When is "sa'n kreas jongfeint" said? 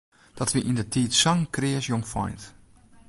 1.21-2.43